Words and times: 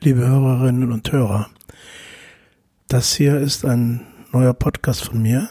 Liebe 0.00 0.26
Hörerinnen 0.26 0.90
und 0.90 1.12
Hörer, 1.12 1.48
das 2.88 3.14
hier 3.14 3.38
ist 3.38 3.64
ein 3.64 4.00
neuer 4.32 4.52
Podcast 4.52 5.04
von 5.04 5.22
mir. 5.22 5.48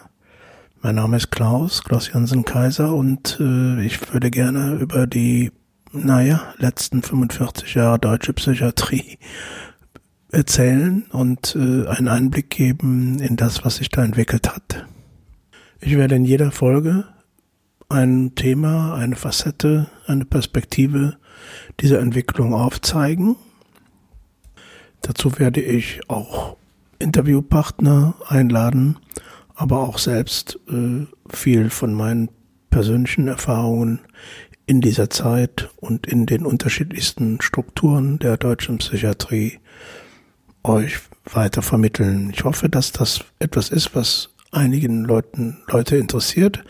Mein 0.81 0.95
Name 0.95 1.15
ist 1.17 1.31
Klaus, 1.31 1.85
Klaus 1.85 2.11
Jansen 2.11 2.43
Kaiser 2.43 2.93
und 2.93 3.37
äh, 3.39 3.81
ich 3.85 4.11
würde 4.11 4.29
gerne 4.29 4.75
über 4.75 5.07
die, 5.07 5.53
naja, 5.93 6.53
letzten 6.57 7.01
45 7.01 7.73
Jahre 7.75 7.99
deutsche 7.99 8.33
Psychiatrie 8.33 9.17
erzählen 10.31 11.05
und 11.11 11.55
äh, 11.55 11.87
einen 11.87 12.09
Einblick 12.09 12.49
geben 12.49 13.19
in 13.19 13.37
das, 13.37 13.63
was 13.63 13.77
sich 13.77 13.87
da 13.87 14.03
entwickelt 14.03 14.53
hat. 14.53 14.85
Ich 15.79 15.95
werde 15.95 16.15
in 16.15 16.25
jeder 16.25 16.51
Folge 16.51 17.05
ein 17.89 18.33
Thema, 18.35 18.95
eine 18.95 19.15
Facette, 19.15 19.87
eine 20.07 20.25
Perspektive 20.25 21.17
dieser 21.79 21.99
Entwicklung 21.99 22.53
aufzeigen 22.53 23.35
Dazu 25.05 25.37
werde 25.37 25.61
ich 25.61 26.01
auch 26.07 26.57
Interviewpartner 26.97 28.15
einladen, 28.27 28.97
aber 29.53 29.81
auch 29.81 29.99
selbst 29.99 30.59
äh, 30.67 31.05
viel 31.29 31.69
von 31.69 31.93
meinen 31.93 32.29
persönlichen 32.71 33.27
Erfahrungen 33.27 33.99
in 34.65 34.81
dieser 34.81 35.11
Zeit 35.11 35.69
und 35.75 36.07
in 36.07 36.25
den 36.25 36.43
unterschiedlichsten 36.43 37.39
Strukturen 37.39 38.17
der 38.17 38.37
deutschen 38.37 38.79
Psychiatrie 38.79 39.59
euch 40.63 40.97
weiter 41.25 41.61
vermitteln. 41.61 42.31
Ich 42.33 42.43
hoffe, 42.43 42.67
dass 42.67 42.91
das 42.91 43.23
etwas 43.37 43.69
ist, 43.69 43.93
was 43.93 44.29
einigen 44.51 45.03
Leuten 45.03 45.57
Leute 45.67 45.97
interessiert. 45.97 46.63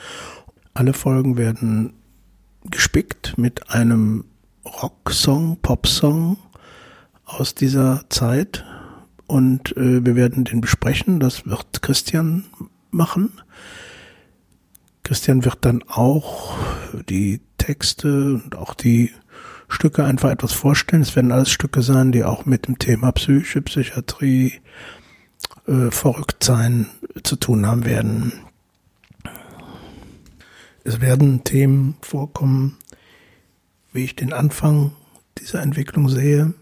Alle 0.76 0.92
Folgen 0.92 1.38
werden 1.38 1.94
gespickt 2.66 3.38
mit 3.38 3.70
einem 3.70 4.26
Rocksong, 4.66 5.58
Popsong 5.62 6.36
aus 7.24 7.56
dieser 7.56 8.04
Zeit 8.10 8.66
und 9.26 9.76
äh, 9.78 10.06
wir 10.06 10.16
werden 10.16 10.44
den 10.44 10.60
besprechen. 10.60 11.22
Das 11.22 11.46
wird 11.46 11.82
Christian 11.82 12.44
machen. 12.92 13.32
Christian 15.04 15.46
wird 15.46 15.60
dann 15.62 15.82
auch 15.88 16.58
die 17.08 17.40
Texte 17.58 18.34
und 18.44 18.58
auch 18.58 18.74
die 18.74 19.12
Stücke 19.70 20.04
einfach 20.04 20.30
etwas 20.30 20.52
vorstellen. 20.52 21.04
Es 21.04 21.16
werden 21.16 21.32
alles 21.32 21.52
Stücke 21.52 21.84
sein, 21.84 22.12
die 22.12 22.26
auch 22.26 22.46
mit 22.46 22.68
dem 22.68 22.80
Thema 22.80 23.14
Psyche, 23.14 23.62
Psychiatrie, 23.62 24.56
äh, 25.68 25.90
Verrücktsein 25.90 26.88
zu 27.24 27.38
tun 27.38 27.66
haben 27.66 27.86
werden. 27.86 28.34
Es 30.88 31.02
werden 31.02 31.44
Themen 31.44 31.98
vorkommen, 32.02 32.78
wie 33.92 34.04
ich 34.04 34.16
den 34.16 34.34
Anfang 34.34 34.92
dieser 35.40 35.64
Entwicklung 35.64 36.10
sehe, 36.10 36.54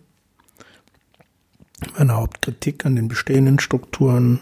meine 1.98 2.16
Hauptkritik 2.16 2.86
an 2.86 2.96
den 2.96 3.10
bestehenden 3.10 3.60
Strukturen, 3.60 4.40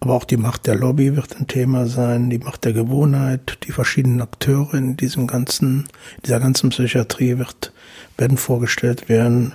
aber 0.00 0.14
auch 0.14 0.24
die 0.24 0.36
Macht 0.36 0.66
der 0.66 0.74
Lobby 0.74 1.14
wird 1.14 1.36
ein 1.36 1.46
Thema 1.46 1.86
sein, 1.86 2.28
die 2.28 2.38
Macht 2.38 2.64
der 2.64 2.72
Gewohnheit, 2.72 3.58
die 3.62 3.70
verschiedenen 3.70 4.20
Akteure 4.20 4.74
in 4.74 4.96
diesem 4.96 5.28
ganzen, 5.28 5.86
dieser 6.26 6.40
ganzen 6.40 6.70
Psychiatrie 6.70 7.38
wird, 7.38 7.72
werden 8.18 8.36
vorgestellt 8.36 9.08
werden. 9.08 9.54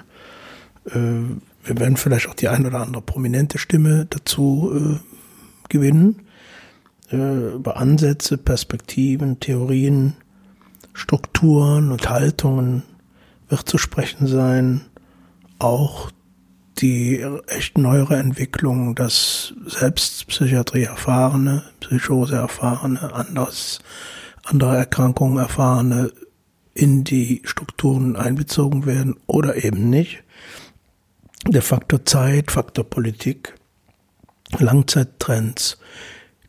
Äh, 0.85 0.93
wir 1.65 1.79
werden 1.79 1.97
vielleicht 1.97 2.29
auch 2.29 2.35
die 2.35 2.47
ein 2.47 2.65
oder 2.65 2.79
andere 2.79 3.01
prominente 3.01 3.57
Stimme 3.57 4.05
dazu 4.09 4.71
äh, 4.73 4.99
gewinnen. 5.67 6.24
Äh, 7.11 7.55
über 7.55 7.77
Ansätze, 7.77 8.37
Perspektiven, 8.37 9.39
Theorien, 9.39 10.15
Strukturen 10.93 11.91
und 11.91 12.09
Haltungen 12.09 12.83
wird 13.49 13.67
zu 13.69 13.77
sprechen 13.77 14.27
sein. 14.27 14.81
Auch 15.59 16.11
die 16.77 17.25
echt 17.47 17.77
neuere 17.77 18.17
Entwicklung, 18.17 18.95
dass 18.95 19.53
selbst 19.65 20.27
Psychiatrie 20.27 20.83
erfahrene, 20.83 21.63
Psychose 21.79 22.35
erfahrene, 22.35 23.13
anders, 23.13 23.79
andere 24.43 24.75
Erkrankungen 24.77 25.37
erfahrene 25.37 26.11
in 26.73 27.05
die 27.05 27.41
Strukturen 27.45 28.17
einbezogen 28.17 28.85
werden 28.85 29.15
oder 29.27 29.63
eben 29.63 29.89
nicht. 29.89 30.23
Der 31.47 31.61
Faktor 31.61 32.05
Zeit, 32.05 32.51
Faktor 32.51 32.83
Politik, 32.83 33.53
Langzeittrends, 34.59 35.77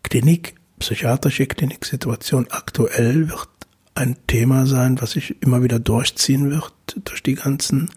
Klinik, 0.08 0.54
psychiatrische 0.78 1.46
Kliniksituation. 1.46 2.46
Aktuell 2.50 3.28
wird 3.28 3.48
ein 3.96 4.16
Thema 4.28 4.64
sein, 4.64 5.00
was 5.00 5.12
sich 5.12 5.42
immer 5.42 5.64
wieder 5.64 5.80
durchziehen 5.80 6.48
wird 6.48 6.72
durch 7.04 7.24
die 7.24 7.34
ganzen 7.34 7.90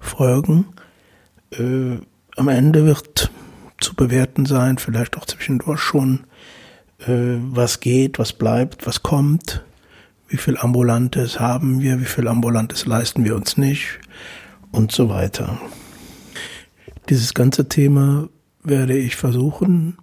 Folgen. 0.00 0.66
Äh, 1.52 1.98
am 2.36 2.48
Ende 2.48 2.86
wird 2.86 3.30
zu 3.78 3.94
bewerten 3.94 4.46
sein, 4.46 4.78
vielleicht 4.78 5.16
auch 5.16 5.26
zwischendurch 5.26 5.78
schon, 5.78 6.24
äh, 7.06 7.38
was 7.38 7.78
geht, 7.78 8.18
was 8.18 8.32
bleibt, 8.32 8.84
was 8.84 9.04
kommt, 9.04 9.64
wie 10.26 10.38
viel 10.38 10.56
Ambulantes 10.56 11.38
haben 11.38 11.80
wir, 11.80 12.00
wie 12.00 12.04
viel 12.04 12.26
Ambulantes 12.26 12.84
leisten 12.84 13.24
wir 13.24 13.36
uns 13.36 13.56
nicht 13.56 14.00
und 14.72 14.90
so 14.90 15.08
weiter. 15.08 15.60
Dieses 17.08 17.32
ganze 17.32 17.68
Thema 17.68 18.28
werde 18.64 18.98
ich 18.98 19.14
versuchen 19.14 19.98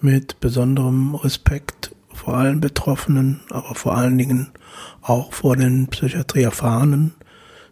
mit 0.00 0.40
besonderem 0.40 1.14
Respekt 1.14 1.94
vor 2.12 2.34
allen 2.34 2.60
Betroffenen, 2.60 3.40
aber 3.50 3.74
vor 3.74 3.96
allen 3.96 4.18
Dingen 4.18 4.50
auch 5.02 5.32
vor 5.32 5.56
den 5.56 5.88
Psychiatrieerfahrenen 5.88 7.14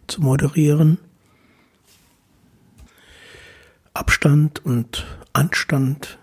zu 0.07 0.21
moderieren 0.21 0.97
Abstand 3.95 4.65
und 4.65 5.05
Anstand 5.33 6.17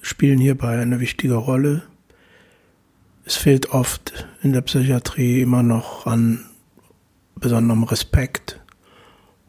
spielen 0.00 0.38
hierbei 0.38 0.78
eine 0.78 1.00
wichtige 1.00 1.34
Rolle. 1.34 1.82
Es 3.24 3.34
fehlt 3.34 3.70
oft 3.70 4.28
in 4.42 4.52
der 4.52 4.60
Psychiatrie 4.60 5.40
immer 5.40 5.64
noch 5.64 6.06
an 6.06 6.46
besonderem 7.34 7.82
Respekt 7.82 8.60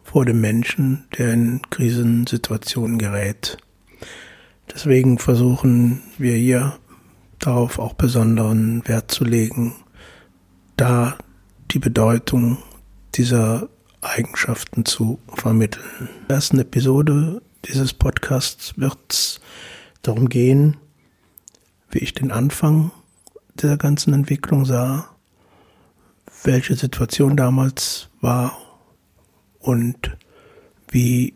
vor 0.02 0.26
dem 0.26 0.42
Menschen, 0.42 1.06
der 1.20 1.34
in 1.34 1.62
Krisensituationen 1.70 2.98
gerät. 2.98 3.58
Deswegen 4.74 5.20
versuchen 5.20 6.02
wir 6.18 6.36
hier 6.36 6.78
darauf 7.40 7.80
auch 7.80 7.94
besonderen 7.94 8.88
Wert 8.88 9.12
zu 9.12 9.24
legen, 9.24 9.76
da 10.78 11.18
die 11.72 11.80
Bedeutung 11.80 12.58
dieser 13.16 13.70
Eigenschaften 14.02 14.86
zu 14.86 15.20
vermitteln. 15.28 16.10
In 16.22 16.28
der 16.28 16.36
ersten 16.36 16.60
Episode 16.60 17.42
dieses 17.66 17.94
Podcasts 17.94 18.78
wird 18.78 18.98
es 19.10 19.40
darum 20.02 20.30
gehen, 20.30 20.78
wie 21.90 22.00
ich 22.00 22.14
den 22.14 22.32
Anfang 22.32 22.92
dieser 23.60 23.78
ganzen 23.78 24.14
Entwicklung 24.14 24.66
sah, 24.66 25.10
welche 26.44 26.76
Situation 26.76 27.36
damals 27.38 28.10
war 28.22 28.58
und 29.60 30.18
wie 30.90 31.34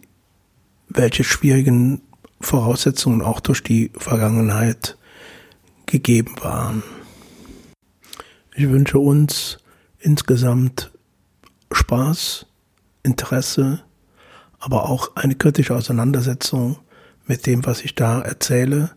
welche 0.90 1.24
schwierigen 1.24 2.02
Voraussetzungen 2.42 3.22
auch 3.22 3.40
durch 3.40 3.64
die 3.64 3.92
Vergangenheit 3.96 4.98
gegeben 5.86 6.36
waren. 6.42 6.84
Ich 8.56 8.70
wünsche 8.70 9.00
uns 9.00 9.60
insgesamt 10.00 10.92
Spaß 11.72 12.46
Interesse, 13.04 13.84
aber 14.60 14.90
auch 14.90 15.16
eine 15.16 15.36
kritische 15.36 15.76
Auseinandersetzung 15.76 16.78
mit 17.26 17.46
dem, 17.46 17.66
was 17.66 17.82
ich 17.82 17.96
da 17.96 18.22
erzähle 18.22 18.92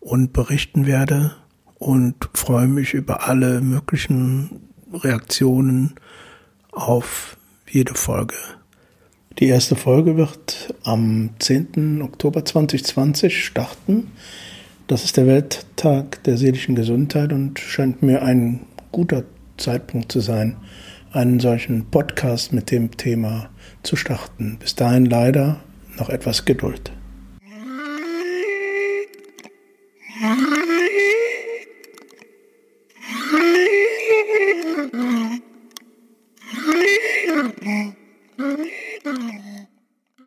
und 0.00 0.32
berichten 0.32 0.86
werde 0.86 1.34
und 1.78 2.28
freue 2.34 2.68
mich 2.68 2.94
über 2.94 3.28
alle 3.28 3.60
möglichen 3.60 4.68
Reaktionen 4.92 5.94
auf 6.72 7.36
jede 7.68 7.94
Folge. 7.94 8.36
Die 9.38 9.46
erste 9.48 9.76
Folge 9.76 10.16
wird 10.18 10.74
am 10.84 11.30
10. 11.38 12.02
Oktober 12.02 12.44
2020 12.44 13.44
starten. 13.44 14.10
Das 14.88 15.04
ist 15.04 15.16
der 15.16 15.26
Welttag 15.26 16.22
der 16.24 16.36
seelischen 16.36 16.74
Gesundheit 16.74 17.32
und 17.32 17.58
scheint 17.58 18.02
mir 18.02 18.22
ein 18.22 18.60
guter 18.90 19.24
Zeitpunkt 19.56 20.12
zu 20.12 20.20
sein, 20.20 20.56
einen 21.12 21.40
solchen 21.40 21.86
Podcast 21.86 22.52
mit 22.52 22.70
dem 22.70 22.94
Thema 22.96 23.48
zu 23.82 23.96
starten. 23.96 24.58
Bis 24.60 24.74
dahin 24.74 25.06
leider 25.06 25.60
noch 25.96 26.10
etwas 26.10 26.44
Geduld. 26.44 26.92